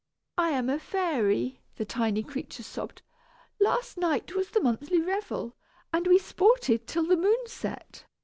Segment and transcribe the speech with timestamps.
[0.39, 3.03] "I am a fairy," the tiny creature sobbed.
[3.59, 5.55] "Last night was the monthly revel,
[5.93, 8.03] and we sported till the moon set.